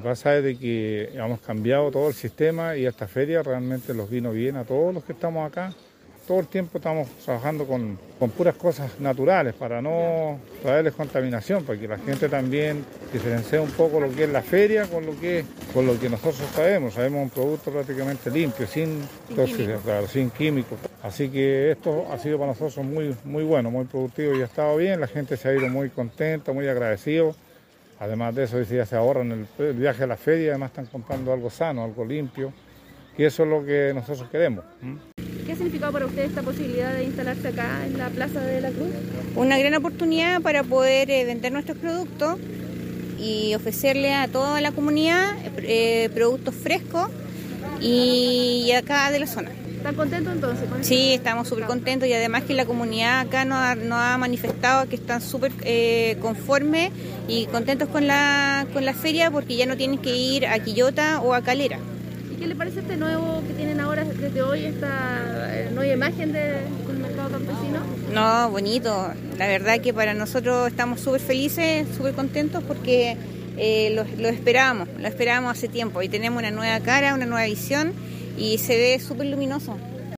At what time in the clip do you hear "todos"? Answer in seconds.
4.64-4.94